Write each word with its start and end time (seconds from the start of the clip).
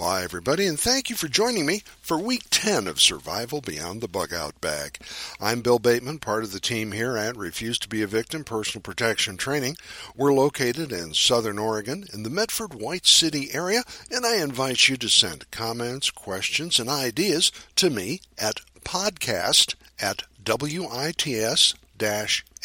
Why, 0.00 0.22
everybody, 0.22 0.66
and 0.66 0.80
thank 0.80 1.10
you 1.10 1.14
for 1.14 1.28
joining 1.28 1.66
me 1.66 1.82
for 2.00 2.18
week 2.18 2.44
10 2.48 2.86
of 2.86 3.02
Survival 3.02 3.60
Beyond 3.60 4.00
the 4.00 4.08
Bug 4.08 4.32
Out 4.32 4.58
Bag. 4.58 4.98
I'm 5.38 5.60
Bill 5.60 5.78
Bateman, 5.78 6.20
part 6.20 6.42
of 6.42 6.52
the 6.52 6.58
team 6.58 6.92
here 6.92 7.18
at 7.18 7.36
Refuse 7.36 7.78
to 7.80 7.88
Be 7.88 8.00
a 8.00 8.06
Victim 8.06 8.42
Personal 8.42 8.80
Protection 8.80 9.36
Training. 9.36 9.76
We're 10.16 10.32
located 10.32 10.90
in 10.90 11.12
Southern 11.12 11.58
Oregon 11.58 12.06
in 12.14 12.22
the 12.22 12.30
Medford 12.30 12.72
White 12.72 13.06
City 13.06 13.50
area, 13.52 13.82
and 14.10 14.24
I 14.24 14.36
invite 14.36 14.88
you 14.88 14.96
to 14.96 15.10
send 15.10 15.50
comments, 15.50 16.10
questions, 16.10 16.80
and 16.80 16.88
ideas 16.88 17.52
to 17.76 17.90
me 17.90 18.22
at 18.38 18.62
podcast 18.82 19.74
at 20.00 20.22
wits 20.48 21.74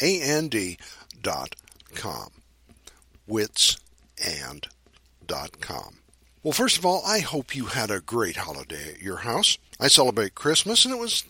and.com. 0.00 2.30
Witsand.com. 3.28 5.98
Well, 6.46 6.52
first 6.52 6.78
of 6.78 6.86
all, 6.86 7.02
I 7.04 7.18
hope 7.18 7.56
you 7.56 7.64
had 7.64 7.90
a 7.90 7.98
great 7.98 8.36
holiday 8.36 8.92
at 8.92 9.02
your 9.02 9.16
house. 9.16 9.58
I 9.80 9.88
celebrate 9.88 10.36
Christmas, 10.36 10.84
and 10.84 10.94
it 10.94 11.00
was 11.00 11.24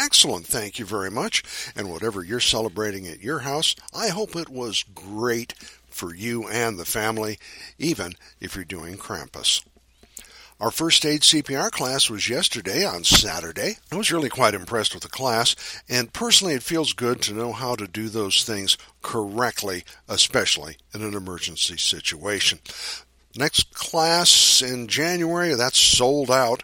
excellent. 0.00 0.46
Thank 0.46 0.78
you 0.78 0.86
very 0.86 1.10
much. 1.10 1.42
And 1.76 1.90
whatever 1.90 2.24
you're 2.24 2.40
celebrating 2.40 3.06
at 3.06 3.20
your 3.20 3.40
house, 3.40 3.76
I 3.94 4.08
hope 4.08 4.34
it 4.34 4.48
was 4.48 4.82
great 4.94 5.52
for 5.90 6.14
you 6.14 6.48
and 6.48 6.78
the 6.78 6.86
family, 6.86 7.38
even 7.78 8.14
if 8.40 8.56
you're 8.56 8.64
doing 8.64 8.96
Krampus. 8.96 9.62
Our 10.58 10.70
first 10.70 11.04
aid 11.04 11.20
CPR 11.20 11.70
class 11.70 12.08
was 12.08 12.30
yesterday 12.30 12.82
on 12.82 13.04
Saturday. 13.04 13.76
I 13.92 13.96
was 13.96 14.10
really 14.10 14.30
quite 14.30 14.54
impressed 14.54 14.94
with 14.94 15.02
the 15.02 15.10
class, 15.10 15.54
and 15.86 16.14
personally, 16.14 16.54
it 16.54 16.62
feels 16.62 16.94
good 16.94 17.20
to 17.22 17.34
know 17.34 17.52
how 17.52 17.74
to 17.74 17.86
do 17.86 18.08
those 18.08 18.42
things 18.42 18.78
correctly, 19.02 19.84
especially 20.08 20.78
in 20.94 21.02
an 21.02 21.12
emergency 21.12 21.76
situation. 21.76 22.60
Next 23.38 23.74
class 23.74 24.62
in 24.62 24.88
January, 24.88 25.54
that's 25.54 25.78
sold 25.78 26.30
out. 26.30 26.62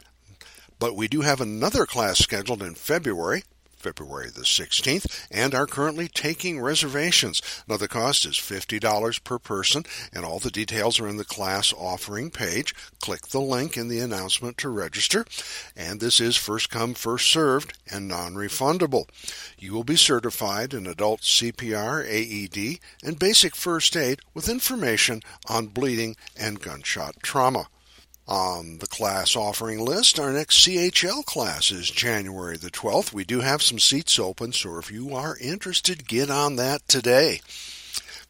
But 0.78 0.96
we 0.96 1.06
do 1.06 1.20
have 1.20 1.40
another 1.40 1.86
class 1.86 2.18
scheduled 2.18 2.62
in 2.62 2.74
February. 2.74 3.44
February 3.82 4.30
the 4.30 4.42
16th, 4.42 5.26
and 5.30 5.54
are 5.54 5.66
currently 5.66 6.08
taking 6.08 6.60
reservations. 6.60 7.42
Now, 7.66 7.76
the 7.76 7.88
cost 7.88 8.24
is 8.24 8.36
$50 8.36 9.24
per 9.24 9.38
person, 9.38 9.84
and 10.12 10.24
all 10.24 10.38
the 10.38 10.50
details 10.50 11.00
are 11.00 11.08
in 11.08 11.16
the 11.16 11.24
class 11.24 11.72
offering 11.72 12.30
page. 12.30 12.74
Click 13.00 13.28
the 13.28 13.40
link 13.40 13.76
in 13.76 13.88
the 13.88 13.98
announcement 13.98 14.56
to 14.58 14.68
register, 14.68 15.26
and 15.76 16.00
this 16.00 16.20
is 16.20 16.36
first 16.36 16.70
come, 16.70 16.94
first 16.94 17.30
served, 17.30 17.76
and 17.90 18.06
non 18.06 18.34
refundable. 18.34 19.08
You 19.58 19.72
will 19.72 19.84
be 19.84 19.96
certified 19.96 20.72
in 20.72 20.86
adult 20.86 21.22
CPR, 21.22 22.04
AED, 22.06 22.78
and 23.04 23.18
basic 23.18 23.56
first 23.56 23.96
aid 23.96 24.20
with 24.34 24.48
information 24.48 25.20
on 25.48 25.66
bleeding 25.66 26.16
and 26.36 26.60
gunshot 26.60 27.16
trauma. 27.22 27.66
On 28.28 28.78
the 28.78 28.86
class 28.86 29.34
offering 29.34 29.84
list, 29.84 30.18
our 30.20 30.32
next 30.32 30.64
CHL 30.64 31.24
class 31.24 31.72
is 31.72 31.90
January 31.90 32.56
the 32.56 32.70
12th. 32.70 33.12
We 33.12 33.24
do 33.24 33.40
have 33.40 33.62
some 33.62 33.80
seats 33.80 34.18
open, 34.18 34.52
so 34.52 34.78
if 34.78 34.92
you 34.92 35.14
are 35.14 35.36
interested, 35.38 36.06
get 36.06 36.30
on 36.30 36.56
that 36.56 36.86
today. 36.86 37.40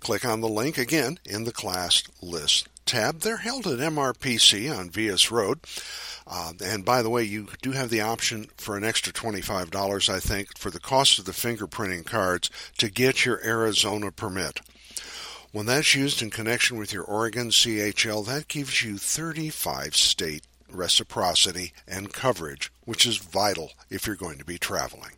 Click 0.01 0.25
on 0.25 0.41
the 0.41 0.49
link 0.49 0.79
again 0.79 1.19
in 1.25 1.45
the 1.45 1.53
class 1.53 2.03
list 2.23 2.69
tab. 2.87 3.21
They're 3.21 3.37
held 3.37 3.67
at 3.67 3.79
MRPC 3.79 4.77
on 4.77 4.91
Vilas 4.91 5.31
Road. 5.31 5.61
Uh, 6.27 6.53
and 6.65 6.85
by 6.85 7.03
the 7.03 7.11
way, 7.11 7.23
you 7.23 7.49
do 7.61 7.73
have 7.73 7.91
the 7.91 8.01
option 8.01 8.47
for 8.57 8.77
an 8.77 8.85
extra 8.85 9.13
$25, 9.13 10.09
I 10.09 10.21
think, 10.21 10.57
for 10.59 10.71
the 10.71 10.81
cost 10.81 11.19
of 11.19 11.25
the 11.25 11.33
fingerprinting 11.33 12.07
cards 12.07 12.51
to 12.79 12.91
get 12.91 13.25
your 13.25 13.45
Arizona 13.45 14.11
permit. 14.11 14.61
When 15.53 15.67
that's 15.67 15.95
used 15.95 16.23
in 16.23 16.31
connection 16.31 16.79
with 16.79 16.95
your 16.95 17.05
Oregon 17.05 17.51
CHL, 17.51 18.25
that 18.25 18.49
gives 18.49 18.83
you 18.83 18.97
35 18.97 19.95
state 19.95 20.45
reciprocity 20.71 21.75
and 21.87 22.11
coverage, 22.11 22.73
which 22.87 23.05
is 23.05 23.19
vital 23.19 23.73
if 23.91 24.07
you're 24.07 24.17
going 24.17 24.39
to 24.39 24.47
be 24.47 24.57
traveling. 24.57 25.13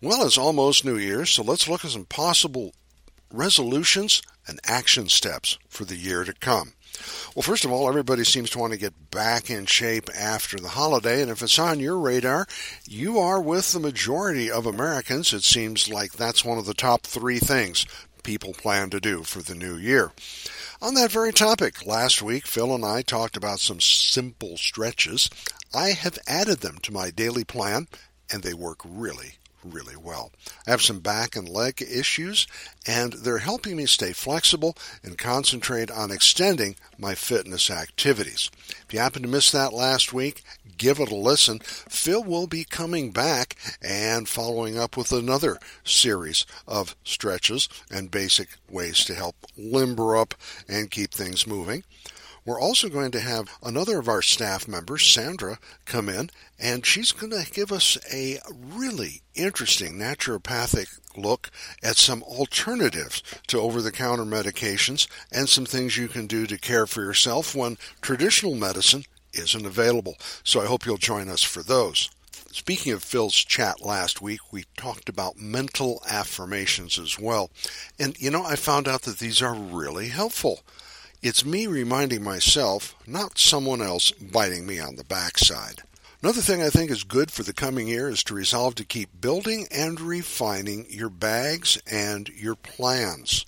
Well, 0.00 0.24
it's 0.24 0.38
almost 0.38 0.86
New 0.86 0.96
Year's, 0.96 1.28
so 1.28 1.42
let's 1.42 1.68
look 1.68 1.84
at 1.84 1.90
some 1.90 2.06
possible 2.06 2.72
resolutions 3.30 4.22
and 4.48 4.58
action 4.64 5.10
steps 5.10 5.58
for 5.68 5.84
the 5.84 5.96
year 5.96 6.24
to 6.24 6.32
come. 6.32 6.72
Well, 7.34 7.42
first 7.42 7.66
of 7.66 7.72
all, 7.72 7.88
everybody 7.88 8.24
seems 8.24 8.48
to 8.50 8.58
want 8.58 8.72
to 8.72 8.78
get 8.78 9.10
back 9.10 9.50
in 9.50 9.66
shape 9.66 10.08
after 10.18 10.56
the 10.56 10.68
holiday, 10.68 11.20
and 11.20 11.30
if 11.30 11.42
it's 11.42 11.58
on 11.58 11.78
your 11.78 11.98
radar, 11.98 12.46
you 12.86 13.18
are 13.18 13.40
with 13.40 13.72
the 13.72 13.80
majority 13.80 14.50
of 14.50 14.64
Americans. 14.64 15.34
It 15.34 15.44
seems 15.44 15.90
like 15.90 16.12
that's 16.12 16.44
one 16.44 16.58
of 16.58 16.64
the 16.64 16.74
top 16.74 17.02
three 17.02 17.38
things 17.38 17.86
people 18.22 18.52
plan 18.52 18.90
to 18.90 19.00
do 19.00 19.22
for 19.22 19.42
the 19.42 19.54
new 19.54 19.76
year. 19.76 20.12
On 20.80 20.94
that 20.94 21.10
very 21.10 21.32
topic, 21.32 21.86
last 21.86 22.22
week 22.22 22.46
Phil 22.46 22.74
and 22.74 22.84
I 22.84 23.02
talked 23.02 23.36
about 23.36 23.60
some 23.60 23.80
simple 23.80 24.56
stretches. 24.56 25.30
I 25.74 25.90
have 25.90 26.18
added 26.26 26.60
them 26.60 26.78
to 26.82 26.92
my 26.92 27.10
daily 27.10 27.44
plan, 27.44 27.88
and 28.30 28.42
they 28.42 28.54
work 28.54 28.80
really, 28.84 29.34
really 29.64 29.96
well. 29.96 30.30
I 30.66 30.70
have 30.70 30.82
some 30.82 31.00
back 31.00 31.36
and 31.36 31.48
leg 31.48 31.82
issues, 31.82 32.46
and 32.86 33.12
they're 33.12 33.38
helping 33.38 33.76
me 33.76 33.86
stay 33.86 34.12
flexible 34.12 34.76
and 35.02 35.18
concentrate 35.18 35.90
on 35.90 36.10
extending 36.10 36.76
my 36.98 37.14
fitness 37.14 37.70
activities. 37.70 38.50
If 38.86 38.92
you 38.92 39.00
happen 39.00 39.22
to 39.22 39.28
miss 39.28 39.50
that 39.52 39.72
last 39.72 40.12
week, 40.12 40.42
give 40.78 40.98
it 40.98 41.10
a 41.10 41.16
listen. 41.16 41.60
Phil 41.60 42.22
will 42.22 42.46
be 42.46 42.64
coming 42.64 43.10
back 43.10 43.56
and 43.80 44.28
following 44.28 44.78
up 44.78 44.96
with 44.96 45.12
another 45.12 45.58
series 45.84 46.46
of 46.66 46.96
stretches 47.04 47.68
and 47.90 48.10
basic 48.10 48.48
ways 48.68 49.04
to 49.04 49.14
help 49.14 49.36
limber 49.56 50.16
up 50.16 50.34
and 50.68 50.90
keep 50.90 51.12
things 51.12 51.46
moving. 51.46 51.84
We're 52.44 52.60
also 52.60 52.88
going 52.88 53.12
to 53.12 53.20
have 53.20 53.56
another 53.62 53.98
of 53.98 54.08
our 54.08 54.22
staff 54.22 54.66
members, 54.66 55.06
Sandra, 55.06 55.58
come 55.84 56.08
in, 56.08 56.30
and 56.58 56.84
she's 56.84 57.12
going 57.12 57.30
to 57.32 57.50
give 57.50 57.70
us 57.70 57.96
a 58.12 58.38
really 58.50 59.22
interesting 59.34 59.94
naturopathic 59.94 60.98
look 61.16 61.50
at 61.82 61.96
some 61.96 62.22
alternatives 62.24 63.22
to 63.46 63.60
over 63.60 63.80
the 63.80 63.92
counter 63.92 64.24
medications 64.24 65.06
and 65.30 65.48
some 65.48 65.66
things 65.66 65.96
you 65.96 66.08
can 66.08 66.26
do 66.26 66.46
to 66.46 66.58
care 66.58 66.86
for 66.86 67.02
yourself 67.02 67.54
when 67.54 67.78
traditional 68.00 68.54
medicine 68.54 69.04
isn't 69.32 69.66
available. 69.66 70.16
So 70.42 70.60
I 70.60 70.66
hope 70.66 70.84
you'll 70.84 70.96
join 70.96 71.28
us 71.28 71.42
for 71.42 71.62
those. 71.62 72.10
Speaking 72.50 72.92
of 72.92 73.02
Phil's 73.02 73.34
chat 73.34 73.80
last 73.80 74.20
week, 74.20 74.52
we 74.52 74.64
talked 74.76 75.08
about 75.08 75.38
mental 75.38 76.02
affirmations 76.06 76.98
as 76.98 77.18
well. 77.18 77.50
And 77.98 78.20
you 78.20 78.30
know, 78.30 78.44
I 78.44 78.56
found 78.56 78.88
out 78.88 79.02
that 79.02 79.18
these 79.18 79.40
are 79.40 79.54
really 79.54 80.08
helpful. 80.08 80.60
It's 81.22 81.44
me 81.44 81.68
reminding 81.68 82.24
myself, 82.24 82.96
not 83.06 83.38
someone 83.38 83.80
else 83.80 84.10
biting 84.10 84.66
me 84.66 84.80
on 84.80 84.96
the 84.96 85.04
backside. 85.04 85.82
Another 86.20 86.40
thing 86.40 86.60
I 86.60 86.68
think 86.68 86.90
is 86.90 87.04
good 87.04 87.30
for 87.30 87.44
the 87.44 87.52
coming 87.52 87.86
year 87.86 88.08
is 88.08 88.24
to 88.24 88.34
resolve 88.34 88.74
to 88.74 88.84
keep 88.84 89.20
building 89.20 89.68
and 89.70 90.00
refining 90.00 90.84
your 90.90 91.10
bags 91.10 91.80
and 91.86 92.28
your 92.30 92.56
plans. 92.56 93.46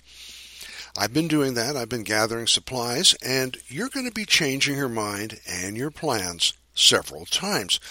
I've 0.97 1.13
been 1.13 1.27
doing 1.27 1.55
that. 1.55 1.75
I've 1.75 1.89
been 1.89 2.03
gathering 2.03 2.47
supplies, 2.47 3.13
and 3.21 3.57
you're 3.67 3.89
going 3.89 4.05
to 4.05 4.11
be 4.13 4.23
changing 4.23 4.77
your 4.77 4.87
mind 4.87 5.41
and 5.45 5.75
your 5.75 5.91
plans 5.91 6.53
several 6.75 7.25
times. 7.25 7.81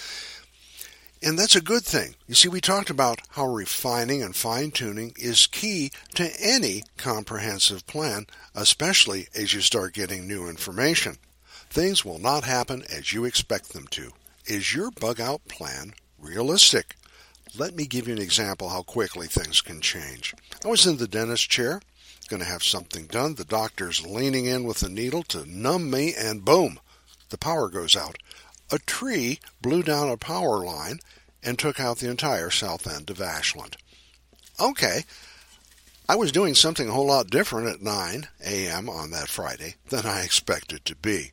And 1.25 1.39
that's 1.39 1.55
a 1.55 1.61
good 1.61 1.83
thing. 1.83 2.13
You 2.27 2.35
see, 2.35 2.49
we 2.49 2.61
talked 2.61 2.91
about 2.91 3.19
how 3.29 3.47
refining 3.47 4.21
and 4.21 4.35
fine 4.35 4.69
tuning 4.69 5.11
is 5.17 5.47
key 5.47 5.89
to 6.13 6.31
any 6.39 6.83
comprehensive 6.97 7.87
plan, 7.87 8.27
especially 8.53 9.27
as 9.35 9.51
you 9.51 9.61
start 9.61 9.95
getting 9.95 10.27
new 10.27 10.47
information. 10.47 11.17
Things 11.67 12.05
will 12.05 12.19
not 12.19 12.43
happen 12.43 12.83
as 12.95 13.11
you 13.11 13.25
expect 13.25 13.73
them 13.73 13.87
to. 13.87 14.11
Is 14.45 14.75
your 14.75 14.91
bug 14.91 15.19
out 15.19 15.47
plan 15.47 15.95
realistic? 16.19 16.95
Let 17.57 17.75
me 17.75 17.87
give 17.87 18.07
you 18.07 18.13
an 18.13 18.21
example 18.21 18.69
how 18.69 18.83
quickly 18.83 19.25
things 19.25 19.61
can 19.61 19.81
change. 19.81 20.35
I 20.63 20.67
was 20.67 20.85
in 20.85 20.97
the 20.97 21.07
dentist 21.07 21.49
chair 21.49 21.81
going 22.29 22.43
to 22.43 22.47
have 22.47 22.63
something 22.63 23.07
done. 23.07 23.33
The 23.33 23.45
doctor's 23.45 24.05
leaning 24.05 24.45
in 24.45 24.63
with 24.63 24.83
a 24.83 24.89
needle 24.89 25.23
to 25.23 25.49
numb 25.49 25.89
me, 25.89 26.13
and 26.15 26.45
boom, 26.45 26.79
the 27.29 27.37
power 27.39 27.69
goes 27.69 27.95
out. 27.95 28.17
A 28.71 28.79
tree 28.79 29.39
blew 29.61 29.83
down 29.83 30.09
a 30.09 30.17
power 30.17 30.65
line 30.65 30.99
and 31.43 31.59
took 31.59 31.79
out 31.79 31.99
the 31.99 32.09
entire 32.09 32.49
south 32.49 32.87
end 32.87 33.09
of 33.09 33.21
Ashland. 33.21 33.77
Okay, 34.59 35.03
I 36.07 36.15
was 36.15 36.31
doing 36.31 36.55
something 36.55 36.89
a 36.89 36.91
whole 36.91 37.07
lot 37.07 37.29
different 37.29 37.67
at 37.67 37.81
9 37.81 38.27
a.m. 38.45 38.89
on 38.89 39.11
that 39.11 39.27
Friday 39.27 39.75
than 39.89 40.05
I 40.05 40.21
expected 40.23 40.85
to 40.85 40.95
be. 40.95 41.31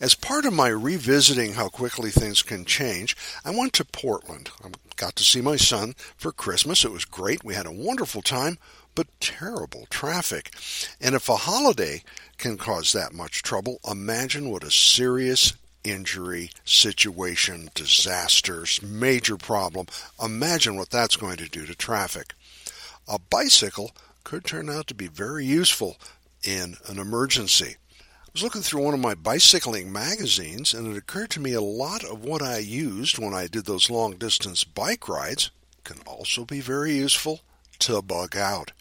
As 0.00 0.14
part 0.14 0.46
of 0.46 0.54
my 0.54 0.68
revisiting 0.68 1.54
how 1.54 1.68
quickly 1.68 2.10
things 2.10 2.42
can 2.42 2.64
change, 2.64 3.16
I 3.44 3.50
went 3.50 3.74
to 3.74 3.84
Portland. 3.84 4.50
I 4.64 4.68
got 4.96 5.16
to 5.16 5.24
see 5.24 5.42
my 5.42 5.56
son 5.56 5.94
for 6.16 6.32
Christmas. 6.32 6.84
It 6.84 6.90
was 6.90 7.04
great. 7.04 7.44
We 7.44 7.54
had 7.54 7.66
a 7.66 7.72
wonderful 7.72 8.22
time 8.22 8.58
but 8.94 9.08
terrible 9.20 9.86
traffic. 9.90 10.54
And 11.00 11.14
if 11.14 11.28
a 11.28 11.36
holiday 11.36 12.02
can 12.38 12.56
cause 12.56 12.92
that 12.92 13.12
much 13.12 13.42
trouble, 13.42 13.78
imagine 13.88 14.50
what 14.50 14.64
a 14.64 14.70
serious 14.70 15.52
injury, 15.84 16.50
situation, 16.64 17.70
disasters, 17.74 18.80
major 18.82 19.36
problem. 19.36 19.86
Imagine 20.22 20.76
what 20.76 20.90
that's 20.90 21.16
going 21.16 21.36
to 21.38 21.48
do 21.48 21.66
to 21.66 21.74
traffic. 21.74 22.34
A 23.08 23.18
bicycle 23.18 23.92
could 24.24 24.44
turn 24.44 24.68
out 24.68 24.86
to 24.88 24.94
be 24.94 25.08
very 25.08 25.44
useful 25.44 25.96
in 26.44 26.76
an 26.86 26.98
emergency. 26.98 27.76
I 27.98 28.32
was 28.32 28.42
looking 28.42 28.62
through 28.62 28.84
one 28.84 28.94
of 28.94 29.00
my 29.00 29.14
bicycling 29.14 29.92
magazines 29.92 30.72
and 30.72 30.86
it 30.86 30.96
occurred 30.96 31.30
to 31.30 31.40
me 31.40 31.52
a 31.52 31.60
lot 31.60 32.04
of 32.04 32.22
what 32.22 32.42
I 32.42 32.58
used 32.58 33.18
when 33.18 33.34
I 33.34 33.48
did 33.48 33.64
those 33.64 33.90
long 33.90 34.16
distance 34.16 34.62
bike 34.62 35.08
rides 35.08 35.50
can 35.82 35.98
also 36.06 36.44
be 36.44 36.60
very 36.60 36.92
useful 36.92 37.40
to 37.80 38.00
bug 38.02 38.36
out. 38.36 38.72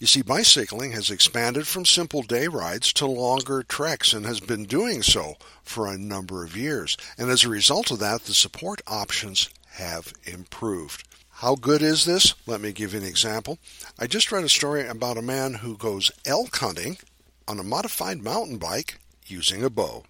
You 0.00 0.06
see, 0.06 0.22
bicycling 0.22 0.92
has 0.92 1.10
expanded 1.10 1.66
from 1.66 1.84
simple 1.84 2.22
day 2.22 2.48
rides 2.48 2.92
to 2.94 3.06
longer 3.06 3.62
treks 3.62 4.12
and 4.12 4.26
has 4.26 4.40
been 4.40 4.64
doing 4.64 5.02
so 5.02 5.36
for 5.62 5.86
a 5.86 5.96
number 5.96 6.44
of 6.44 6.56
years. 6.56 6.96
And 7.16 7.30
as 7.30 7.44
a 7.44 7.48
result 7.48 7.90
of 7.90 8.00
that, 8.00 8.22
the 8.22 8.34
support 8.34 8.82
options 8.86 9.48
have 9.74 10.12
improved. 10.24 11.06
How 11.38 11.54
good 11.54 11.82
is 11.82 12.04
this? 12.04 12.34
Let 12.46 12.60
me 12.60 12.72
give 12.72 12.92
you 12.92 13.00
an 13.00 13.06
example. 13.06 13.58
I 13.98 14.06
just 14.06 14.32
read 14.32 14.44
a 14.44 14.48
story 14.48 14.86
about 14.86 15.18
a 15.18 15.22
man 15.22 15.54
who 15.54 15.76
goes 15.76 16.10
elk 16.24 16.56
hunting 16.56 16.98
on 17.46 17.58
a 17.58 17.64
modified 17.64 18.22
mountain 18.22 18.56
bike 18.58 18.98
using 19.26 19.62
a 19.62 19.70
bow. 19.70 20.04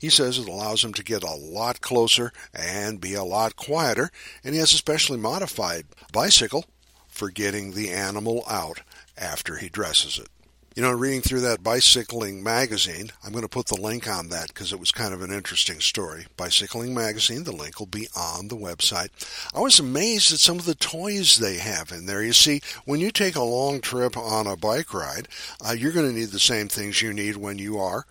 He 0.00 0.10
says 0.10 0.38
it 0.38 0.48
allows 0.48 0.84
him 0.84 0.92
to 0.94 1.04
get 1.04 1.22
a 1.22 1.34
lot 1.34 1.80
closer 1.80 2.32
and 2.54 3.00
be 3.00 3.14
a 3.14 3.24
lot 3.24 3.56
quieter, 3.56 4.10
and 4.44 4.54
he 4.54 4.60
has 4.60 4.72
a 4.72 4.76
specially 4.76 5.18
modified 5.18 5.86
bicycle 6.12 6.66
for 7.08 7.30
getting 7.30 7.72
the 7.72 7.90
animal 7.90 8.44
out 8.48 8.82
after 9.16 9.56
he 9.56 9.68
dresses 9.68 10.18
it. 10.18 10.28
You 10.76 10.82
know, 10.82 10.92
reading 10.92 11.22
through 11.22 11.40
that 11.40 11.62
bicycling 11.62 12.42
magazine, 12.42 13.10
I'm 13.24 13.32
going 13.32 13.40
to 13.40 13.48
put 13.48 13.64
the 13.64 13.80
link 13.80 14.06
on 14.06 14.28
that 14.28 14.48
because 14.48 14.74
it 14.74 14.78
was 14.78 14.92
kind 14.92 15.14
of 15.14 15.22
an 15.22 15.32
interesting 15.32 15.80
story. 15.80 16.26
Bicycling 16.36 16.94
magazine, 16.94 17.44
the 17.44 17.52
link 17.56 17.80
will 17.80 17.86
be 17.86 18.08
on 18.14 18.48
the 18.48 18.58
website. 18.58 19.08
I 19.54 19.60
was 19.60 19.80
amazed 19.80 20.34
at 20.34 20.38
some 20.38 20.58
of 20.58 20.66
the 20.66 20.74
toys 20.74 21.38
they 21.38 21.56
have 21.56 21.92
in 21.92 22.04
there. 22.04 22.22
You 22.22 22.34
see, 22.34 22.60
when 22.84 23.00
you 23.00 23.10
take 23.10 23.36
a 23.36 23.42
long 23.42 23.80
trip 23.80 24.18
on 24.18 24.46
a 24.46 24.54
bike 24.54 24.92
ride, 24.92 25.28
uh, 25.66 25.72
you're 25.72 25.92
going 25.92 26.12
to 26.12 26.14
need 26.14 26.28
the 26.28 26.38
same 26.38 26.68
things 26.68 27.00
you 27.00 27.14
need 27.14 27.38
when 27.38 27.56
you 27.58 27.78
are 27.78 28.04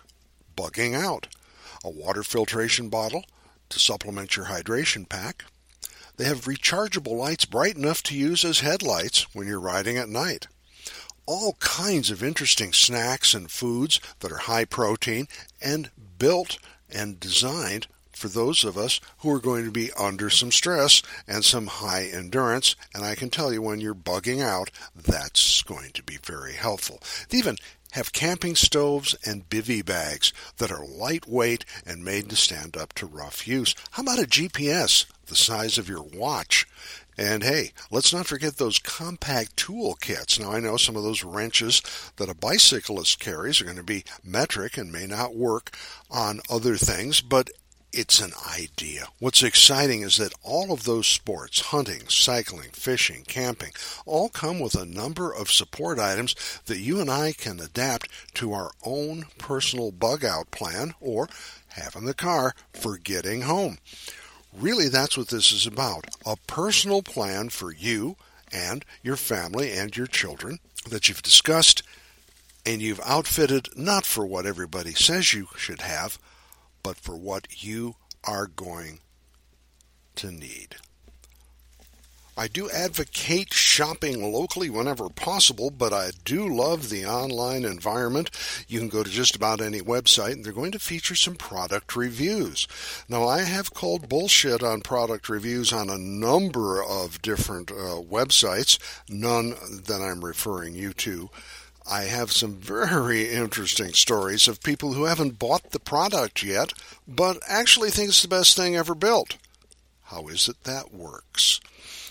bugging 0.56 1.00
out 1.00 1.28
a 1.84 1.88
water 1.88 2.24
filtration 2.24 2.88
bottle 2.88 3.24
to 3.68 3.78
supplement 3.78 4.34
your 4.34 4.46
hydration 4.46 5.08
pack. 5.08 5.44
They 6.16 6.24
have 6.24 6.46
rechargeable 6.46 7.16
lights 7.16 7.44
bright 7.44 7.76
enough 7.76 8.02
to 8.04 8.18
use 8.18 8.44
as 8.44 8.58
headlights 8.58 9.32
when 9.36 9.46
you're 9.46 9.60
riding 9.60 9.98
at 9.98 10.08
night 10.08 10.48
all 11.26 11.54
kinds 11.54 12.10
of 12.10 12.22
interesting 12.22 12.72
snacks 12.72 13.34
and 13.34 13.50
foods 13.50 14.00
that 14.20 14.32
are 14.32 14.38
high 14.38 14.64
protein 14.64 15.28
and 15.60 15.90
built 16.18 16.58
and 16.90 17.20
designed 17.20 17.86
for 18.12 18.28
those 18.28 18.64
of 18.64 18.78
us 18.78 18.98
who 19.18 19.30
are 19.32 19.40
going 19.40 19.64
to 19.64 19.70
be 19.70 19.90
under 19.98 20.30
some 20.30 20.50
stress 20.50 21.02
and 21.28 21.44
some 21.44 21.66
high 21.66 22.04
endurance. 22.04 22.74
And 22.94 23.04
I 23.04 23.14
can 23.14 23.28
tell 23.28 23.52
you 23.52 23.60
when 23.60 23.80
you're 23.80 23.94
bugging 23.94 24.42
out, 24.42 24.70
that's 24.94 25.62
going 25.62 25.90
to 25.92 26.02
be 26.02 26.16
very 26.16 26.54
helpful. 26.54 27.00
They 27.28 27.38
even 27.38 27.56
have 27.92 28.12
camping 28.12 28.56
stoves 28.56 29.14
and 29.24 29.48
bivy 29.48 29.84
bags 29.84 30.32
that 30.56 30.70
are 30.70 30.84
lightweight 30.84 31.64
and 31.86 32.04
made 32.04 32.28
to 32.30 32.36
stand 32.36 32.76
up 32.76 32.92
to 32.94 33.06
rough 33.06 33.46
use. 33.46 33.74
How 33.92 34.02
about 34.02 34.18
a 34.18 34.26
GPS 34.26 35.06
the 35.26 35.36
size 35.36 35.78
of 35.78 35.88
your 35.88 36.02
watch? 36.02 36.66
And 37.18 37.42
hey, 37.42 37.72
let's 37.90 38.12
not 38.12 38.26
forget 38.26 38.56
those 38.56 38.78
compact 38.78 39.56
tool 39.56 39.94
kits. 39.94 40.38
Now, 40.38 40.52
I 40.52 40.60
know 40.60 40.76
some 40.76 40.96
of 40.96 41.02
those 41.02 41.24
wrenches 41.24 41.82
that 42.16 42.28
a 42.28 42.34
bicyclist 42.34 43.20
carries 43.20 43.60
are 43.60 43.64
going 43.64 43.76
to 43.76 43.82
be 43.82 44.04
metric 44.22 44.76
and 44.76 44.92
may 44.92 45.06
not 45.06 45.34
work 45.34 45.76
on 46.10 46.40
other 46.50 46.76
things, 46.76 47.20
but 47.20 47.50
it's 47.92 48.20
an 48.20 48.32
idea. 48.54 49.06
What's 49.20 49.42
exciting 49.42 50.02
is 50.02 50.18
that 50.18 50.34
all 50.42 50.70
of 50.70 50.84
those 50.84 51.06
sports, 51.06 51.60
hunting, 51.60 52.02
cycling, 52.08 52.70
fishing, 52.72 53.24
camping, 53.26 53.72
all 54.04 54.28
come 54.28 54.60
with 54.60 54.74
a 54.74 54.84
number 54.84 55.32
of 55.32 55.50
support 55.50 55.98
items 55.98 56.34
that 56.66 56.78
you 56.78 57.00
and 57.00 57.10
I 57.10 57.32
can 57.32 57.58
adapt 57.58 58.10
to 58.34 58.52
our 58.52 58.72
own 58.84 59.26
personal 59.38 59.92
bug 59.92 60.24
out 60.24 60.50
plan 60.50 60.92
or 61.00 61.28
have 61.68 61.96
in 61.96 62.04
the 62.04 62.12
car 62.12 62.54
for 62.74 62.98
getting 62.98 63.42
home. 63.42 63.78
Really, 64.58 64.88
that's 64.88 65.18
what 65.18 65.28
this 65.28 65.52
is 65.52 65.66
about 65.66 66.06
a 66.24 66.36
personal 66.46 67.02
plan 67.02 67.50
for 67.50 67.72
you 67.72 68.16
and 68.50 68.86
your 69.02 69.16
family 69.16 69.70
and 69.72 69.94
your 69.94 70.06
children 70.06 70.60
that 70.88 71.08
you've 71.08 71.22
discussed 71.22 71.82
and 72.64 72.80
you've 72.80 73.00
outfitted 73.04 73.68
not 73.76 74.06
for 74.06 74.24
what 74.24 74.46
everybody 74.46 74.94
says 74.94 75.34
you 75.34 75.48
should 75.56 75.82
have, 75.82 76.18
but 76.82 76.96
for 76.96 77.16
what 77.16 77.62
you 77.62 77.96
are 78.24 78.46
going 78.46 79.00
to 80.14 80.32
need. 80.32 80.76
I 82.38 82.48
do 82.48 82.68
advocate 82.68 83.54
shopping 83.54 84.30
locally 84.30 84.68
whenever 84.68 85.08
possible, 85.08 85.70
but 85.70 85.94
I 85.94 86.10
do 86.24 86.46
love 86.46 86.90
the 86.90 87.06
online 87.06 87.64
environment. 87.64 88.30
You 88.68 88.78
can 88.78 88.90
go 88.90 89.02
to 89.02 89.08
just 89.08 89.34
about 89.34 89.62
any 89.62 89.80
website 89.80 90.32
and 90.32 90.44
they're 90.44 90.52
going 90.52 90.72
to 90.72 90.78
feature 90.78 91.14
some 91.14 91.36
product 91.36 91.96
reviews. 91.96 92.68
Now, 93.08 93.26
I 93.26 93.40
have 93.42 93.72
called 93.72 94.10
bullshit 94.10 94.62
on 94.62 94.82
product 94.82 95.30
reviews 95.30 95.72
on 95.72 95.88
a 95.88 95.96
number 95.96 96.84
of 96.84 97.22
different 97.22 97.70
uh, 97.70 98.02
websites, 98.02 98.78
none 99.08 99.54
that 99.84 100.02
I'm 100.02 100.22
referring 100.22 100.74
you 100.74 100.92
to. 100.92 101.30
I 101.90 102.02
have 102.02 102.32
some 102.32 102.56
very 102.56 103.30
interesting 103.32 103.94
stories 103.94 104.46
of 104.46 104.62
people 104.62 104.92
who 104.92 105.04
haven't 105.04 105.38
bought 105.38 105.70
the 105.70 105.80
product 105.80 106.42
yet, 106.42 106.74
but 107.08 107.38
actually 107.48 107.88
think 107.88 108.10
it's 108.10 108.20
the 108.20 108.28
best 108.28 108.56
thing 108.56 108.76
ever 108.76 108.94
built. 108.94 109.38
How 110.04 110.28
is 110.28 110.48
it 110.48 110.64
that 110.64 110.92
works? 110.92 111.60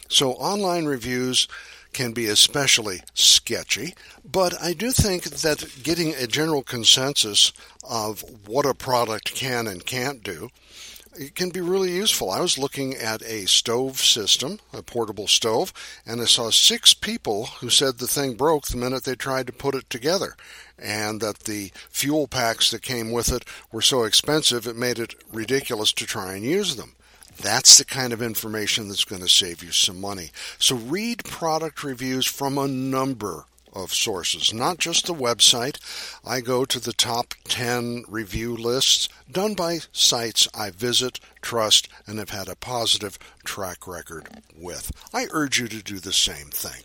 So 0.07 0.33
online 0.33 0.85
reviews 0.85 1.47
can 1.93 2.11
be 2.11 2.27
especially 2.27 3.01
sketchy, 3.13 3.95
but 4.29 4.61
I 4.61 4.73
do 4.73 4.91
think 4.91 5.23
that 5.23 5.83
getting 5.83 6.13
a 6.13 6.27
general 6.27 6.61
consensus 6.61 7.53
of 7.83 8.23
what 8.47 8.65
a 8.65 8.73
product 8.73 9.33
can 9.33 9.65
and 9.67 9.85
can't 9.85 10.21
do 10.21 10.49
it 11.17 11.35
can 11.35 11.49
be 11.49 11.61
really 11.61 11.91
useful. 11.91 12.29
I 12.29 12.41
was 12.41 12.57
looking 12.57 12.95
at 12.95 13.21
a 13.23 13.45
stove 13.45 13.99
system, 13.99 14.59
a 14.73 14.83
portable 14.83 15.27
stove, 15.27 15.71
and 16.05 16.21
I 16.21 16.25
saw 16.25 16.49
six 16.49 16.93
people 16.93 17.45
who 17.45 17.69
said 17.69 17.97
the 17.97 18.07
thing 18.07 18.35
broke 18.35 18.67
the 18.67 18.77
minute 18.77 19.03
they 19.03 19.15
tried 19.15 19.47
to 19.47 19.53
put 19.53 19.75
it 19.75 19.89
together, 19.89 20.35
and 20.77 21.21
that 21.21 21.39
the 21.39 21.71
fuel 21.89 22.27
packs 22.27 22.71
that 22.71 22.81
came 22.81 23.11
with 23.11 23.31
it 23.31 23.45
were 23.71 23.81
so 23.81 24.03
expensive 24.03 24.67
it 24.67 24.75
made 24.75 24.99
it 24.99 25.15
ridiculous 25.31 25.91
to 25.93 26.05
try 26.05 26.33
and 26.33 26.43
use 26.43 26.75
them. 26.75 26.95
That's 27.41 27.77
the 27.77 27.85
kind 27.85 28.13
of 28.13 28.21
information 28.21 28.87
that's 28.87 29.05
going 29.05 29.21
to 29.21 29.29
save 29.29 29.63
you 29.63 29.71
some 29.71 29.99
money. 29.99 30.31
So 30.57 30.75
read 30.75 31.23
product 31.25 31.83
reviews 31.83 32.25
from 32.25 32.57
a 32.57 32.67
number 32.67 33.45
of 33.75 33.93
sources, 33.93 34.53
not 34.53 34.77
just 34.77 35.05
the 35.05 35.13
website. 35.13 35.77
I 36.25 36.39
go 36.39 36.63
to 36.65 36.79
the 36.79 36.93
top 36.93 37.33
10 37.43 38.05
review 38.07 38.55
lists 38.55 39.09
done 39.29 39.53
by 39.53 39.79
sites 39.91 40.47
I 40.55 40.69
visit, 40.69 41.19
trust, 41.41 41.89
and 42.07 42.17
have 42.19 42.29
had 42.29 42.47
a 42.47 42.55
positive 42.55 43.19
track 43.43 43.85
record 43.85 44.29
with. 44.57 44.91
I 45.13 45.27
urge 45.31 45.59
you 45.59 45.67
to 45.67 45.83
do 45.83 45.99
the 45.99 46.13
same 46.13 46.47
thing. 46.47 46.83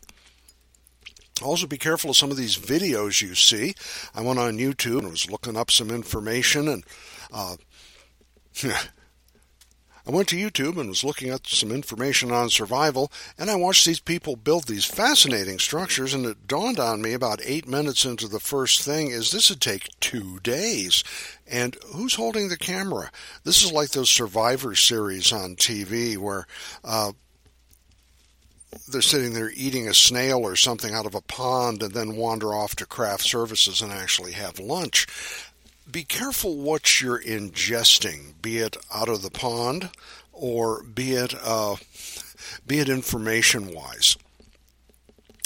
Also, 1.43 1.67
be 1.67 1.79
careful 1.79 2.11
of 2.11 2.17
some 2.17 2.31
of 2.31 2.37
these 2.37 2.59
videos 2.59 3.23
you 3.23 3.35
see. 3.35 3.75
I 4.15 4.21
went 4.21 4.39
on 4.39 4.59
YouTube 4.59 4.99
and 4.99 5.11
was 5.11 5.31
looking 5.31 5.57
up 5.57 5.71
some 5.71 5.91
information 5.91 6.69
and 6.69 6.85
uh, 7.33 7.57
I 10.07 10.11
went 10.11 10.29
to 10.29 10.37
YouTube 10.37 10.79
and 10.79 10.89
was 10.89 11.05
looking 11.05 11.31
at 11.31 11.47
some 11.47 11.71
information 11.71 12.33
on 12.33 12.49
survival, 12.49 13.13
and 13.39 13.51
I 13.51 13.57
watched 13.57 13.85
these 13.85 14.01
people 14.01 14.37
build 14.37 14.65
these 14.65 14.85
fascinating 14.85 15.59
structures, 15.59 16.15
and 16.15 16.25
it 16.25 16.47
dawned 16.47 16.79
on 16.79 17.03
me 17.03 17.13
about 17.13 17.41
eight 17.45 17.69
minutes 17.69 18.05
into 18.05 18.27
the 18.27 18.41
first 18.41 18.83
thing 18.83 19.11
is 19.11 19.31
this 19.31 19.51
would 19.51 19.61
take 19.61 19.91
two 20.01 20.41
days. 20.41 21.05
And 21.47 21.77
who's 21.95 22.15
holding 22.15 22.49
the 22.49 22.57
camera? 22.57 23.11
This 23.45 23.63
is 23.63 23.73
like 23.73 23.91
those 23.91 24.11
Survivor 24.11 24.75
series 24.75 25.33
on 25.33 25.57
TV 25.57 26.17
where 26.17 26.47
uh, 26.85 27.13
they're 28.89 29.03
sitting 29.03 29.35
there 29.35 29.51
eating 29.55 29.89
a 29.89 29.95
snail 29.95 30.41
or 30.41 30.57
something 30.57 30.95
out 30.95 31.07
of 31.07 31.15
a 31.15 31.21
pond 31.21 31.83
and 31.83 31.93
then 31.93 32.17
wander 32.17 32.55
off 32.55 32.77
to 32.77 32.87
craft 32.87 33.25
services 33.25 33.83
and 33.83 33.93
actually 33.93 34.33
have 34.33 34.59
lunch 34.59 35.07
be 35.91 36.05
careful 36.05 36.57
what 36.57 37.01
you're 37.01 37.23
ingesting, 37.23 38.35
be 38.41 38.59
it 38.59 38.77
out 38.93 39.09
of 39.09 39.23
the 39.23 39.31
pond 39.31 39.91
or 40.33 40.83
be 40.83 41.13
it 41.13 41.35
uh, 41.43 41.77
be 42.67 42.79
it 42.79 42.89
information 42.89 43.75
wise. 43.75 44.17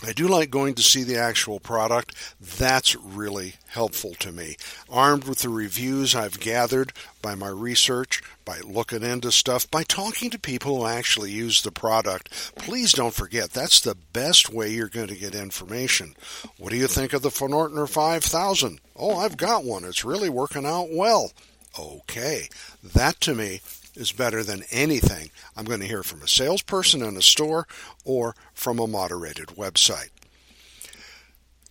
I 0.06 0.12
do 0.12 0.28
like 0.28 0.50
going 0.50 0.74
to 0.74 0.82
see 0.82 1.02
the 1.02 1.16
actual 1.16 1.60
product. 1.60 2.14
That's 2.40 2.94
really 2.94 3.54
helpful 3.68 4.14
to 4.20 4.32
me. 4.32 4.56
Armed 4.90 5.24
with 5.24 5.38
the 5.38 5.48
reviews 5.48 6.14
I've 6.14 6.40
gathered 6.40 6.92
by 7.22 7.34
my 7.34 7.48
research, 7.48 8.22
by 8.44 8.58
looking 8.60 9.02
into 9.02 9.32
stuff, 9.32 9.70
by 9.70 9.82
talking 9.82 10.28
to 10.30 10.38
people 10.38 10.78
who 10.78 10.86
actually 10.86 11.30
use 11.30 11.62
the 11.62 11.72
product, 11.72 12.30
please 12.56 12.92
don't 12.92 13.14
forget 13.14 13.50
that's 13.50 13.80
the 13.80 13.96
best 14.12 14.50
way 14.50 14.70
you're 14.70 14.88
going 14.88 15.08
to 15.08 15.16
get 15.16 15.34
information. 15.34 16.14
What 16.58 16.70
do 16.70 16.76
you 16.76 16.86
think 16.86 17.14
of 17.14 17.22
the 17.22 17.30
Fornortner 17.30 17.88
5000? 17.88 18.80
Oh, 18.96 19.16
I've 19.16 19.38
got 19.38 19.64
one. 19.64 19.84
It's 19.84 20.04
really 20.04 20.28
working 20.28 20.66
out 20.66 20.88
well. 20.90 21.32
Okay. 21.78 22.48
That 22.82 23.20
to 23.22 23.34
me 23.34 23.60
is 23.96 24.12
better 24.12 24.42
than 24.42 24.64
anything 24.70 25.30
I'm 25.56 25.64
going 25.64 25.80
to 25.80 25.86
hear 25.86 26.02
from 26.02 26.22
a 26.22 26.28
salesperson 26.28 27.02
in 27.02 27.16
a 27.16 27.22
store 27.22 27.66
or 28.04 28.34
from 28.52 28.78
a 28.78 28.86
moderated 28.86 29.48
website. 29.48 30.10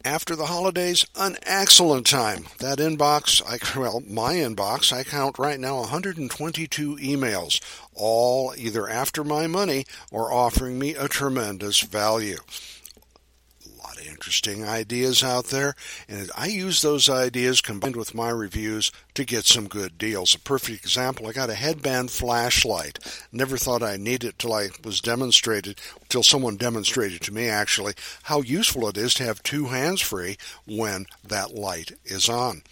after 0.06 0.36
the 0.36 0.48
holidays, 0.48 1.06
an 1.16 1.38
excellent 1.44 2.06
time. 2.06 2.46
That 2.60 2.78
inbox, 2.80 3.42
I, 3.46 3.80
well, 3.80 4.02
my 4.06 4.34
inbox, 4.36 4.92
I 4.92 5.04
count 5.04 5.40
right 5.40 5.60
now 5.60 5.80
122 5.80 6.98
emails, 6.98 7.62
all 7.94 8.54
either 8.58 8.90
after 8.90 9.24
my 9.24 9.48
money 9.48 9.86
or 10.12 10.34
offering 10.34 10.78
me 10.78 10.96
a 10.96 11.08
tremendous 11.08 11.80
value 11.80 12.40
interesting 14.08 14.66
ideas 14.66 15.24
out 15.24 15.46
there, 15.46 15.76
and 16.08 16.30
I 16.36 16.48
use 16.48 16.82
those 16.82 17.10
ideas 17.10 17.62
combined 17.62 17.96
with 17.96 18.14
my 18.14 18.30
reviews 18.30 18.92
to 19.16 19.26
get 19.26 19.46
some 19.46 19.68
good 19.68 19.98
deals. 19.98 20.36
A 20.36 20.40
perfect 20.40 20.84
example, 20.84 21.28
I 21.28 21.32
got 21.32 21.50
a 21.50 21.56
headband 21.56 22.12
flashlight. 22.12 23.00
Never 23.32 23.58
thought 23.58 23.84
I 23.84 23.98
needed 23.98 24.30
it 24.30 24.40
till 24.40 24.54
I 24.54 24.70
was 24.84 25.02
demonstrated, 25.02 25.80
till 26.10 26.24
someone 26.24 26.58
demonstrated 26.58 27.22
to 27.22 27.34
me 27.34 27.48
actually 27.48 27.94
how 28.24 28.42
useful 28.42 28.88
it 28.88 28.98
is 28.98 29.14
to 29.16 29.24
have 29.24 29.44
two 29.44 29.66
hands 29.66 30.02
free 30.02 30.38
when 30.66 31.06
that 31.24 31.54
light 31.54 31.92
is 32.06 32.30
on. 32.30 32.64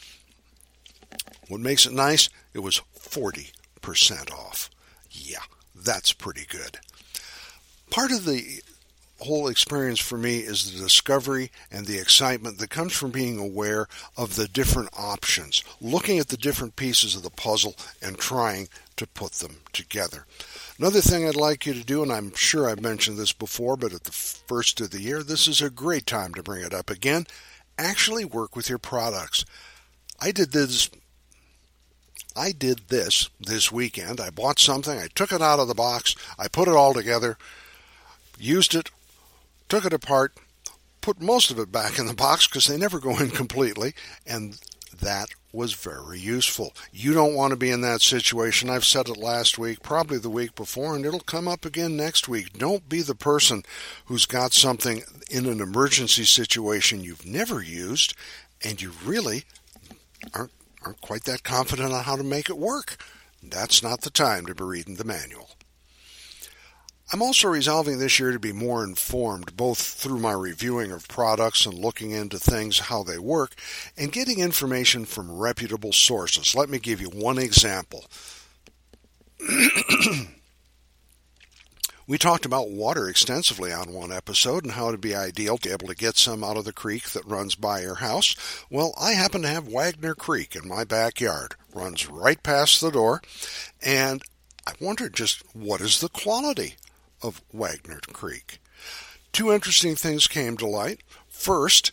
What 1.47 1.59
makes 1.59 1.85
it 1.85 1.93
nice? 1.93 2.29
It 2.53 2.59
was 2.59 2.81
40% 2.97 4.31
off. 4.31 4.69
Yeah, 5.09 5.43
that's 5.75 6.13
pretty 6.13 6.45
good. 6.47 6.79
Part 7.89 8.11
of 8.11 8.25
the 8.25 8.61
whole 9.21 9.47
experience 9.47 9.99
for 9.99 10.17
me 10.17 10.39
is 10.39 10.71
the 10.71 10.83
discovery 10.83 11.51
and 11.71 11.85
the 11.85 11.99
excitement 11.99 12.57
that 12.57 12.69
comes 12.69 12.93
from 12.93 13.11
being 13.11 13.37
aware 13.37 13.87
of 14.17 14.35
the 14.35 14.47
different 14.47 14.89
options, 14.97 15.63
looking 15.79 16.19
at 16.19 16.29
the 16.29 16.37
different 16.37 16.75
pieces 16.75 17.15
of 17.15 17.23
the 17.23 17.29
puzzle 17.29 17.75
and 18.01 18.17
trying 18.17 18.67
to 18.97 19.07
put 19.07 19.33
them 19.33 19.57
together. 19.73 20.25
Another 20.77 21.01
thing 21.01 21.27
I'd 21.27 21.35
like 21.35 21.65
you 21.65 21.73
to 21.73 21.83
do, 21.83 22.01
and 22.03 22.11
I'm 22.11 22.33
sure 22.35 22.69
I've 22.69 22.81
mentioned 22.81 23.17
this 23.17 23.33
before, 23.33 23.77
but 23.77 23.93
at 23.93 24.03
the 24.03 24.11
first 24.11 24.81
of 24.81 24.91
the 24.91 25.01
year, 25.01 25.23
this 25.23 25.47
is 25.47 25.61
a 25.61 25.69
great 25.69 26.05
time 26.05 26.33
to 26.33 26.43
bring 26.43 26.63
it 26.63 26.73
up 26.73 26.89
again. 26.89 27.27
Actually 27.77 28.25
work 28.25 28.55
with 28.55 28.69
your 28.69 28.79
products. 28.79 29.45
I 30.19 30.31
did 30.31 30.51
this 30.51 30.89
I 32.35 32.53
did 32.53 32.87
this 32.87 33.29
this 33.39 33.71
weekend. 33.71 34.21
I 34.21 34.29
bought 34.29 34.57
something, 34.57 34.97
I 34.97 35.07
took 35.13 35.33
it 35.33 35.41
out 35.41 35.59
of 35.59 35.67
the 35.67 35.75
box, 35.75 36.15
I 36.39 36.47
put 36.47 36.69
it 36.69 36.75
all 36.75 36.93
together, 36.93 37.37
used 38.37 38.73
it, 38.73 38.89
took 39.71 39.85
it 39.85 39.93
apart, 39.93 40.33
put 40.99 41.21
most 41.21 41.49
of 41.49 41.57
it 41.57 41.71
back 41.71 41.97
in 41.97 42.05
the 42.05 42.13
box 42.13 42.45
because 42.45 42.67
they 42.67 42.75
never 42.75 42.99
go 42.99 43.17
in 43.19 43.29
completely, 43.29 43.93
and 44.27 44.59
that 44.99 45.29
was 45.53 45.73
very 45.75 46.19
useful. 46.19 46.73
You 46.91 47.13
don't 47.13 47.35
want 47.35 47.51
to 47.51 47.55
be 47.55 47.71
in 47.71 47.79
that 47.79 48.01
situation. 48.01 48.69
I've 48.69 48.83
said 48.83 49.07
it 49.07 49.15
last 49.15 49.57
week, 49.57 49.81
probably 49.81 50.17
the 50.17 50.29
week 50.29 50.55
before, 50.55 50.93
and 50.93 51.05
it'll 51.05 51.21
come 51.21 51.47
up 51.47 51.63
again 51.63 51.95
next 51.95 52.27
week. 52.27 52.51
Don't 52.57 52.89
be 52.89 53.01
the 53.01 53.15
person 53.15 53.63
who's 54.07 54.25
got 54.25 54.51
something 54.51 55.03
in 55.29 55.45
an 55.45 55.61
emergency 55.61 56.25
situation 56.25 57.01
you've 57.01 57.25
never 57.25 57.61
used 57.61 58.13
and 58.65 58.81
you 58.81 58.91
really 59.05 59.45
aren't, 60.33 60.51
aren't 60.83 60.99
quite 60.99 61.23
that 61.23 61.43
confident 61.43 61.93
on 61.93 62.03
how 62.03 62.17
to 62.17 62.23
make 62.23 62.49
it 62.49 62.57
work. 62.57 62.97
That's 63.41 63.81
not 63.81 64.01
the 64.01 64.09
time 64.09 64.45
to 64.47 64.53
be 64.53 64.65
reading 64.65 64.95
the 64.95 65.05
manual. 65.05 65.49
I'm 67.13 67.21
also 67.21 67.49
resolving 67.49 67.99
this 67.99 68.19
year 68.19 68.31
to 68.31 68.39
be 68.39 68.53
more 68.53 68.85
informed, 68.85 69.57
both 69.57 69.79
through 69.79 70.19
my 70.19 70.31
reviewing 70.31 70.93
of 70.93 71.09
products 71.09 71.65
and 71.65 71.73
looking 71.73 72.11
into 72.11 72.39
things, 72.39 72.79
how 72.79 73.03
they 73.03 73.19
work, 73.19 73.53
and 73.97 74.13
getting 74.13 74.39
information 74.39 75.03
from 75.03 75.29
reputable 75.29 75.91
sources. 75.91 76.55
Let 76.55 76.69
me 76.69 76.79
give 76.79 77.01
you 77.01 77.09
one 77.09 77.37
example. 77.37 78.05
we 82.07 82.17
talked 82.17 82.45
about 82.45 82.69
water 82.69 83.09
extensively 83.09 83.73
on 83.73 83.91
one 83.91 84.13
episode 84.13 84.63
and 84.63 84.71
how 84.71 84.87
it 84.87 84.91
would 84.91 85.01
be 85.01 85.13
ideal 85.13 85.57
to 85.57 85.67
be 85.67 85.73
able 85.73 85.89
to 85.89 85.95
get 85.95 86.15
some 86.15 86.45
out 86.45 86.55
of 86.55 86.63
the 86.63 86.71
creek 86.71 87.09
that 87.09 87.25
runs 87.25 87.55
by 87.55 87.81
your 87.81 87.95
house. 87.95 88.37
Well, 88.69 88.93
I 88.97 89.11
happen 89.11 89.41
to 89.41 89.49
have 89.49 89.67
Wagner 89.67 90.15
Creek 90.15 90.55
in 90.55 90.65
my 90.65 90.85
backyard. 90.85 91.55
Runs 91.73 92.07
right 92.09 92.41
past 92.41 92.79
the 92.79 92.89
door, 92.89 93.21
and 93.81 94.21
I 94.65 94.75
wondered 94.79 95.13
just 95.13 95.43
what 95.53 95.81
is 95.81 95.99
the 95.99 96.07
quality 96.07 96.75
of 97.21 97.41
Wagner 97.53 97.99
Creek. 98.13 98.59
Two 99.31 99.51
interesting 99.51 99.95
things 99.95 100.27
came 100.27 100.57
to 100.57 100.67
light. 100.67 101.01
First, 101.29 101.91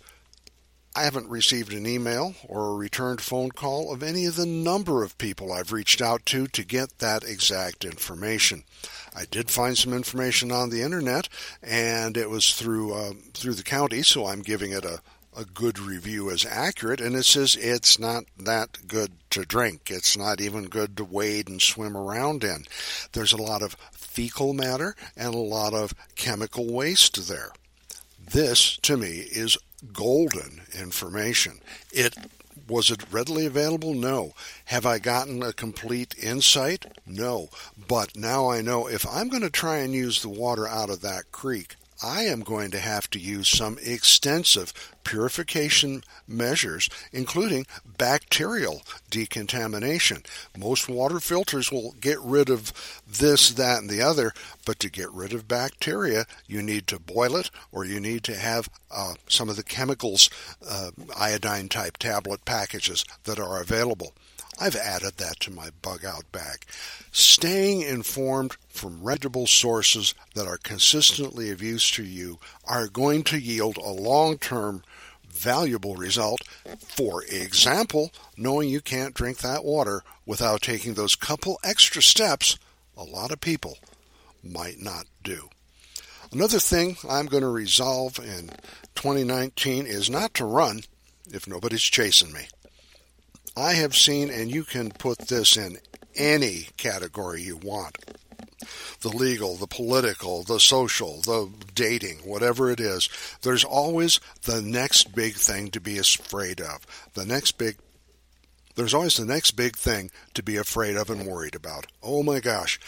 I 0.96 1.02
haven't 1.02 1.28
received 1.28 1.72
an 1.72 1.86
email 1.86 2.34
or 2.48 2.70
a 2.70 2.74
returned 2.74 3.20
phone 3.20 3.52
call 3.52 3.92
of 3.92 4.02
any 4.02 4.24
of 4.24 4.34
the 4.34 4.46
number 4.46 5.04
of 5.04 5.16
people 5.16 5.52
I've 5.52 5.70
reached 5.70 6.02
out 6.02 6.26
to 6.26 6.48
to 6.48 6.64
get 6.64 6.98
that 6.98 7.22
exact 7.22 7.84
information. 7.84 8.64
I 9.14 9.24
did 9.30 9.50
find 9.50 9.78
some 9.78 9.92
information 9.92 10.50
on 10.50 10.70
the 10.70 10.82
internet, 10.82 11.28
and 11.62 12.16
it 12.16 12.28
was 12.30 12.52
through 12.52 12.94
uh, 12.94 13.12
through 13.32 13.54
the 13.54 13.62
county, 13.62 14.02
so 14.02 14.26
I'm 14.26 14.42
giving 14.42 14.72
it 14.72 14.84
a, 14.84 15.00
a 15.36 15.44
good 15.44 15.78
review 15.78 16.30
as 16.30 16.44
accurate. 16.44 17.00
And 17.00 17.14
it 17.14 17.24
says 17.24 17.54
it's 17.54 17.98
not 17.98 18.24
that 18.36 18.88
good 18.88 19.12
to 19.30 19.42
drink. 19.42 19.90
It's 19.90 20.16
not 20.16 20.40
even 20.40 20.64
good 20.64 20.96
to 20.96 21.04
wade 21.04 21.48
and 21.48 21.62
swim 21.62 21.96
around 21.96 22.42
in. 22.42 22.64
There's 23.12 23.32
a 23.32 23.42
lot 23.42 23.62
of 23.62 23.76
fecal 24.18 24.52
matter 24.52 24.96
and 25.16 25.32
a 25.32 25.38
lot 25.38 25.72
of 25.72 25.94
chemical 26.16 26.66
waste 26.74 27.28
there. 27.28 27.52
This, 28.32 28.76
to 28.78 28.96
me, 28.96 29.28
is 29.30 29.56
golden 29.92 30.62
information. 30.76 31.60
It 31.92 32.16
was 32.68 32.90
it 32.90 33.04
readily 33.12 33.46
available? 33.46 33.94
No. 33.94 34.32
Have 34.64 34.84
I 34.84 34.98
gotten 34.98 35.40
a 35.40 35.52
complete 35.52 36.16
insight? 36.20 36.84
No. 37.06 37.48
But 37.86 38.16
now 38.16 38.50
I 38.50 38.60
know 38.60 38.88
if 38.88 39.06
I'm 39.06 39.28
going 39.28 39.42
to 39.42 39.50
try 39.50 39.76
and 39.76 39.94
use 39.94 40.20
the 40.20 40.28
water 40.28 40.66
out 40.66 40.90
of 40.90 41.00
that 41.02 41.30
creek, 41.30 41.76
I 42.02 42.22
am 42.24 42.40
going 42.40 42.70
to 42.70 42.78
have 42.78 43.10
to 43.10 43.18
use 43.18 43.48
some 43.48 43.76
extensive 43.82 44.72
purification 45.02 46.04
measures, 46.28 46.88
including 47.12 47.66
bacterial 47.96 48.82
decontamination. 49.10 50.22
Most 50.56 50.88
water 50.88 51.18
filters 51.18 51.72
will 51.72 51.92
get 52.00 52.20
rid 52.20 52.50
of 52.50 52.72
this, 53.06 53.50
that, 53.50 53.80
and 53.80 53.90
the 53.90 54.02
other, 54.02 54.32
but 54.64 54.78
to 54.80 54.90
get 54.90 55.10
rid 55.10 55.32
of 55.32 55.48
bacteria, 55.48 56.26
you 56.46 56.62
need 56.62 56.86
to 56.86 57.00
boil 57.00 57.34
it 57.34 57.50
or 57.72 57.84
you 57.84 57.98
need 57.98 58.22
to 58.24 58.36
have 58.36 58.68
uh, 58.90 59.14
some 59.28 59.48
of 59.48 59.56
the 59.56 59.64
chemicals, 59.64 60.30
uh, 60.68 60.90
iodine 61.16 61.68
type 61.68 61.96
tablet 61.96 62.44
packages 62.44 63.04
that 63.24 63.40
are 63.40 63.60
available. 63.60 64.12
I've 64.60 64.76
added 64.76 65.18
that 65.18 65.40
to 65.40 65.52
my 65.52 65.70
bug 65.82 66.04
out 66.04 66.30
bag. 66.32 66.64
Staying 67.12 67.82
informed 67.82 68.56
from 68.68 69.02
reputable 69.02 69.46
sources 69.46 70.14
that 70.34 70.46
are 70.46 70.58
consistently 70.58 71.50
of 71.50 71.62
use 71.62 71.90
to 71.92 72.02
you 72.02 72.38
are 72.64 72.88
going 72.88 73.22
to 73.24 73.38
yield 73.38 73.76
a 73.76 73.88
long 73.88 74.38
term 74.38 74.82
valuable 75.28 75.94
result. 75.94 76.42
For 76.78 77.22
example, 77.24 78.10
knowing 78.36 78.68
you 78.68 78.80
can't 78.80 79.14
drink 79.14 79.38
that 79.38 79.64
water 79.64 80.02
without 80.26 80.62
taking 80.62 80.94
those 80.94 81.16
couple 81.16 81.58
extra 81.62 82.02
steps 82.02 82.58
a 82.98 83.04
lot 83.04 83.30
of 83.30 83.40
people 83.40 83.78
might 84.42 84.80
not 84.80 85.06
do. 85.22 85.48
Another 86.32 86.58
thing 86.58 86.96
I'm 87.08 87.26
going 87.26 87.42
to 87.42 87.48
resolve 87.48 88.18
in 88.18 88.50
2019 88.96 89.86
is 89.86 90.10
not 90.10 90.34
to 90.34 90.44
run 90.44 90.80
if 91.32 91.46
nobody's 91.46 91.82
chasing 91.82 92.32
me. 92.32 92.48
I 93.58 93.72
have 93.72 93.96
seen, 93.96 94.30
and 94.30 94.50
you 94.50 94.62
can 94.62 94.92
put 94.92 95.18
this 95.18 95.56
in 95.56 95.78
any 96.14 96.68
category 96.76 97.42
you 97.42 97.56
want 97.56 97.98
the 99.00 99.08
legal, 99.08 99.54
the 99.54 99.66
political, 99.66 100.42
the 100.42 100.58
social, 100.58 101.20
the 101.20 101.50
dating, 101.74 102.18
whatever 102.18 102.70
it 102.70 102.80
is, 102.80 103.08
there's 103.42 103.64
always 103.64 104.20
the 104.42 104.60
next 104.60 105.14
big 105.14 105.34
thing 105.34 105.70
to 105.70 105.80
be 105.80 105.98
afraid 105.98 106.60
of. 106.60 106.86
The 107.14 107.24
next 107.24 107.52
big 107.52 107.76
there's 108.74 108.94
always 108.94 109.16
the 109.16 109.24
next 109.24 109.52
big 109.52 109.76
thing 109.76 110.08
to 110.34 110.42
be 110.42 110.56
afraid 110.56 110.96
of 110.96 111.10
and 111.10 111.26
worried 111.26 111.56
about. 111.56 111.88
Oh 112.00 112.22
my 112.22 112.38
gosh. 112.38 112.78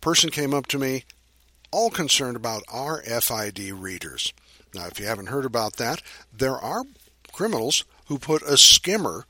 Person 0.00 0.30
came 0.30 0.54
up 0.54 0.66
to 0.68 0.78
me 0.78 1.04
all 1.70 1.90
concerned 1.90 2.36
about 2.36 2.64
RFID 2.66 3.78
readers. 3.78 4.32
Now, 4.74 4.86
if 4.86 4.98
you 4.98 5.04
haven't 5.04 5.28
heard 5.28 5.44
about 5.44 5.76
that, 5.76 6.00
there 6.32 6.56
are 6.56 6.84
criminals 7.32 7.84
who 8.06 8.18
put 8.18 8.40
a 8.42 8.56
skimmer 8.56 9.26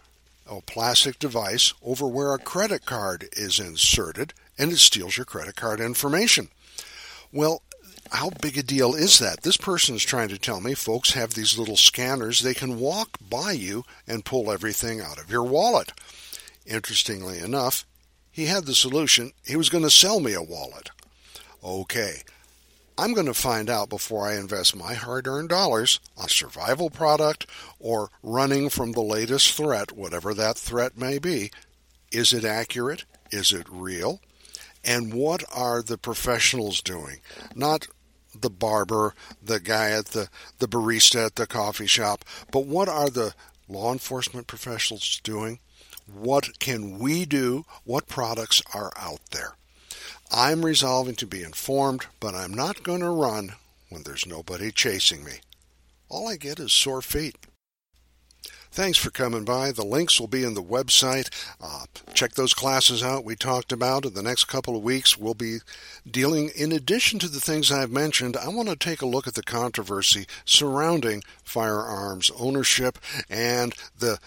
a 0.48 0.60
plastic 0.60 1.18
device 1.18 1.74
over 1.82 2.06
where 2.06 2.34
a 2.34 2.38
credit 2.38 2.84
card 2.86 3.28
is 3.32 3.58
inserted 3.58 4.32
and 4.58 4.72
it 4.72 4.78
steals 4.78 5.16
your 5.16 5.26
credit 5.26 5.56
card 5.56 5.80
information. 5.80 6.48
Well, 7.32 7.62
how 8.12 8.30
big 8.30 8.56
a 8.56 8.62
deal 8.62 8.94
is 8.94 9.18
that? 9.18 9.42
This 9.42 9.56
person 9.56 9.96
is 9.96 10.04
trying 10.04 10.28
to 10.28 10.38
tell 10.38 10.60
me 10.60 10.74
folks 10.74 11.12
have 11.12 11.34
these 11.34 11.58
little 11.58 11.76
scanners. 11.76 12.40
They 12.40 12.54
can 12.54 12.78
walk 12.78 13.18
by 13.28 13.52
you 13.52 13.84
and 14.06 14.24
pull 14.24 14.50
everything 14.50 15.00
out 15.00 15.18
of 15.18 15.30
your 15.30 15.42
wallet. 15.42 15.92
Interestingly 16.64 17.38
enough, 17.38 17.84
he 18.30 18.46
had 18.46 18.64
the 18.66 18.74
solution. 18.74 19.32
He 19.44 19.56
was 19.56 19.68
going 19.68 19.84
to 19.84 19.90
sell 19.90 20.20
me 20.20 20.34
a 20.34 20.42
wallet. 20.42 20.90
Okay, 21.64 22.22
I'm 22.98 23.12
going 23.12 23.26
to 23.26 23.34
find 23.34 23.68
out 23.68 23.90
before 23.90 24.26
I 24.26 24.36
invest 24.36 24.74
my 24.74 24.94
hard 24.94 25.26
earned 25.26 25.50
dollars 25.50 26.00
on 26.16 26.26
a 26.26 26.28
survival 26.30 26.88
product 26.88 27.46
or 27.78 28.10
running 28.22 28.70
from 28.70 28.92
the 28.92 29.02
latest 29.02 29.52
threat, 29.52 29.92
whatever 29.92 30.32
that 30.32 30.56
threat 30.56 30.96
may 30.96 31.18
be. 31.18 31.50
Is 32.10 32.32
it 32.32 32.44
accurate? 32.44 33.04
Is 33.30 33.52
it 33.52 33.66
real? 33.70 34.20
And 34.82 35.12
what 35.12 35.44
are 35.54 35.82
the 35.82 35.98
professionals 35.98 36.80
doing? 36.80 37.18
Not 37.54 37.86
the 38.34 38.48
barber, 38.50 39.14
the 39.42 39.60
guy 39.60 39.90
at 39.90 40.06
the, 40.06 40.30
the 40.58 40.68
barista 40.68 41.26
at 41.26 41.34
the 41.34 41.46
coffee 41.46 41.86
shop, 41.86 42.24
but 42.50 42.64
what 42.64 42.88
are 42.88 43.10
the 43.10 43.34
law 43.68 43.92
enforcement 43.92 44.46
professionals 44.46 45.20
doing? 45.22 45.58
What 46.10 46.58
can 46.60 46.98
we 46.98 47.26
do? 47.26 47.66
What 47.84 48.06
products 48.06 48.62
are 48.72 48.92
out 48.96 49.20
there? 49.32 49.56
I'm 50.30 50.64
resolving 50.64 51.14
to 51.16 51.26
be 51.26 51.42
informed, 51.42 52.06
but 52.20 52.34
I'm 52.34 52.52
not 52.52 52.82
going 52.82 53.00
to 53.00 53.10
run 53.10 53.54
when 53.88 54.02
there's 54.02 54.26
nobody 54.26 54.70
chasing 54.70 55.24
me. 55.24 55.40
All 56.08 56.28
I 56.28 56.36
get 56.36 56.58
is 56.60 56.72
sore 56.72 57.02
feet. 57.02 57.36
Thanks 58.70 58.98
for 58.98 59.10
coming 59.10 59.44
by. 59.44 59.72
The 59.72 59.86
links 59.86 60.20
will 60.20 60.26
be 60.26 60.44
in 60.44 60.52
the 60.52 60.62
website. 60.62 61.30
Uh, 61.60 61.86
check 62.12 62.32
those 62.34 62.52
classes 62.52 63.02
out 63.02 63.24
we 63.24 63.34
talked 63.34 63.72
about. 63.72 64.04
In 64.04 64.12
the 64.12 64.22
next 64.22 64.44
couple 64.44 64.76
of 64.76 64.82
weeks, 64.82 65.16
we'll 65.16 65.32
be 65.32 65.58
dealing, 66.08 66.50
in 66.54 66.72
addition 66.72 67.18
to 67.20 67.28
the 67.28 67.40
things 67.40 67.72
I've 67.72 67.90
mentioned, 67.90 68.36
I 68.36 68.48
want 68.48 68.68
to 68.68 68.76
take 68.76 69.00
a 69.00 69.06
look 69.06 69.26
at 69.26 69.32
the 69.32 69.42
controversy 69.42 70.26
surrounding 70.44 71.22
firearms 71.42 72.30
ownership 72.38 72.98
and 73.30 73.72
the 73.98 74.18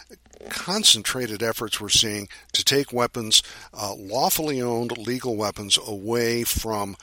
concentrated 0.49 1.43
efforts 1.43 1.81
we're 1.81 1.89
seeing 1.89 2.29
to 2.53 2.63
take 2.63 2.93
weapons, 2.93 3.43
uh, 3.73 3.93
lawfully 3.95 4.61
owned 4.61 4.97
legal 4.97 5.35
weapons, 5.35 5.77
away 5.85 6.43
from 6.43 6.95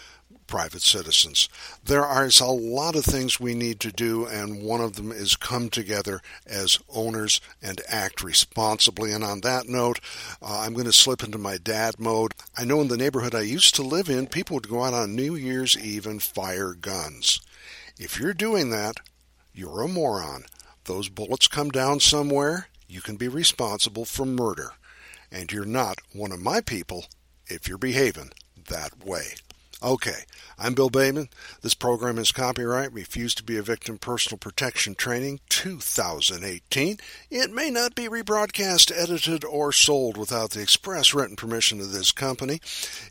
private 0.47 0.83
citizens. 0.83 1.49
There 1.85 2.05
are 2.05 2.28
a 2.40 2.45
lot 2.47 2.97
of 2.97 3.05
things 3.05 3.40
we 3.40 3.55
need 3.55 3.81
to 3.81 3.93
do, 3.93 4.26
and 4.26 4.62
one 4.62 4.81
of 4.81 4.95
them 4.95 5.11
is 5.11 5.37
come 5.37 5.69
together 5.69 6.21
as 6.47 6.78
owners 6.88 7.40
and 7.61 7.81
act 7.88 8.23
responsibly. 8.23 9.12
And 9.12 9.25
on 9.25 9.40
that 9.40 9.69
note, 9.69 10.00
uh, 10.40 10.61
I'm 10.61 10.73
going 10.73 10.87
to 10.87 10.93
slip 10.93 11.23
into 11.23 11.38
my 11.38 11.59
dad 11.59 11.99
mode. 11.99 12.33
I 12.57 12.64
know 12.64 12.81
in 12.81 12.88
the 12.88 12.97
neighborhood 12.97 13.35
I 13.35 13.43
used 13.43 13.75
to 13.76 13.83
live 13.83 14.09
in, 14.09 14.26
people 14.26 14.55
would 14.55 14.69
go 14.69 14.85
out 14.85 14.95
on 14.95 15.16
New 15.16 15.35
Year's 15.35 15.76
Eve 15.76 16.07
and 16.07 16.23
fire 16.23 16.75
guns. 16.75 17.40
If 17.99 18.21
you're 18.21 18.35
doing 18.35 18.71
that, 18.71 18.97
you're 19.52 19.83
a 19.83 19.88
moron. 19.88 20.45
Those 20.85 21.09
bullets 21.09 21.49
come 21.49 21.71
down 21.71 21.99
somewhere, 22.00 22.69
you 22.88 23.00
can 23.00 23.16
be 23.16 23.28
responsible 23.28 24.05
for 24.05 24.25
murder. 24.25 24.73
And 25.31 25.50
you're 25.52 25.64
not 25.64 25.99
one 26.12 26.33
of 26.33 26.40
my 26.40 26.61
people 26.61 27.07
if 27.47 27.69
you're 27.69 27.78
behaving 27.78 28.31
that 28.69 29.05
way. 29.05 29.35
Okay, 29.83 30.25
I'm 30.59 30.73
Bill 30.73 30.88
Bateman. 30.88 31.28
This 31.61 31.75
program 31.75 32.16
is 32.16 32.33
copyright 32.33 32.90
Refuse 32.95 33.35
to 33.35 33.42
be 33.42 33.59
a 33.59 33.62
Victim 33.62 33.99
Personal 33.99 34.38
Protection 34.38 34.95
Training 34.95 35.40
2018. 35.50 36.97
It 37.30 37.50
may 37.52 37.71
not 37.71 37.95
be 37.95 38.09
rebroadcast, 38.09 38.90
edited, 38.90 39.45
or 39.45 39.73
sold 39.73 40.16
without 40.16 40.52
the 40.52 40.62
express 40.62 41.12
written 41.12 41.37
permission 41.37 41.78
of 41.83 41.92
this 41.92 42.11
company. 42.11 42.62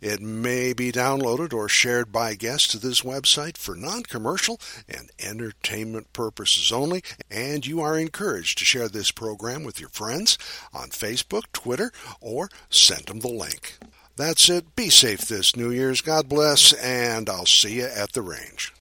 It 0.01 0.21
may 0.21 0.73
be 0.73 0.91
downloaded 0.91 1.53
or 1.53 1.69
shared 1.69 2.11
by 2.11 2.33
guests 2.33 2.69
to 2.69 2.79
this 2.79 3.01
website 3.01 3.57
for 3.57 3.75
non 3.75 4.01
commercial 4.01 4.59
and 4.89 5.11
entertainment 5.19 6.13
purposes 6.13 6.71
only, 6.71 7.03
and 7.29 7.63
you 7.63 7.79
are 7.81 7.95
encouraged 7.95 8.57
to 8.57 8.65
share 8.65 8.89
this 8.89 9.11
program 9.11 9.63
with 9.63 9.79
your 9.79 9.89
friends 9.89 10.35
on 10.73 10.89
Facebook, 10.89 11.43
Twitter, 11.53 11.91
or 12.19 12.49
send 12.71 13.05
them 13.05 13.19
the 13.19 13.27
link. 13.27 13.77
That's 14.17 14.49
it. 14.49 14.75
Be 14.77 14.89
safe 14.89 15.21
this 15.21 15.55
New 15.57 15.71
Year's. 15.71 15.99
God 15.99 16.29
bless, 16.29 16.71
and 16.73 17.29
I'll 17.29 17.45
see 17.45 17.75
you 17.79 17.85
at 17.85 18.13
the 18.13 18.21
range. 18.21 18.73